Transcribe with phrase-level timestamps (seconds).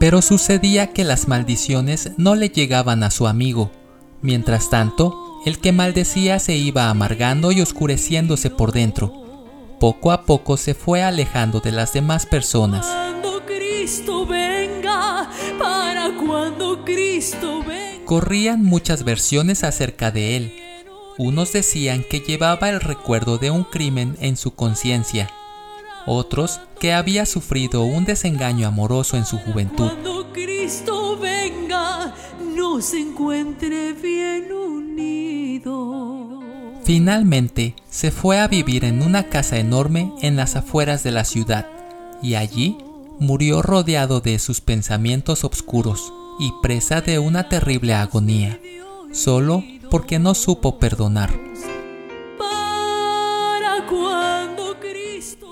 [0.00, 3.70] Pero sucedía que las maldiciones no le llegaban a su amigo.
[4.22, 9.12] Mientras tanto, el que maldecía se iba amargando y oscureciéndose por dentro.
[9.78, 12.88] Poco a poco se fue alejando de las demás personas.
[15.58, 17.64] Para cuando Cristo
[18.04, 20.52] Corrían muchas versiones acerca de él.
[21.18, 25.28] Unos decían que llevaba el recuerdo de un crimen en su conciencia.
[26.06, 29.88] Otros que había sufrido un desengaño amoroso en su juventud.
[29.88, 32.14] Cuando Cristo venga,
[32.54, 36.44] nos encuentre bien unidos.
[36.84, 41.66] Finalmente, se fue a vivir en una casa enorme en las afueras de la ciudad,
[42.22, 42.78] y allí
[43.20, 48.58] murió rodeado de sus pensamientos oscuros y presa de una terrible agonía,
[49.12, 51.30] solo porque no supo perdonar.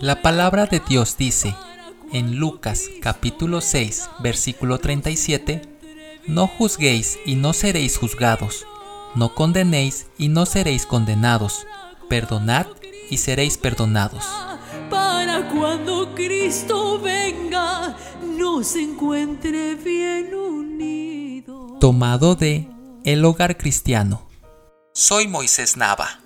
[0.00, 1.54] La palabra de Dios dice
[2.10, 5.60] en Lucas capítulo 6 versículo 37,
[6.26, 8.64] No juzguéis y no seréis juzgados,
[9.14, 11.66] no condenéis y no seréis condenados,
[12.08, 12.66] perdonad
[13.10, 14.24] y seréis perdonados
[15.46, 17.96] cuando Cristo venga
[18.36, 21.78] nos encuentre bien unidos.
[21.80, 22.68] Tomado de
[23.04, 24.26] El Hogar Cristiano.
[24.94, 26.20] Soy Moisés Nava.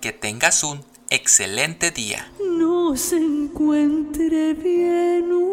[0.00, 2.30] Que tengas un excelente día.
[2.58, 5.47] Nos encuentre bien unidos.